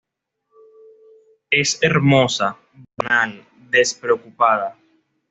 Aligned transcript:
Es 1.51 1.77
hermosa, 1.83 2.57
banal, 2.97 3.45
despreocupada. 3.69 4.75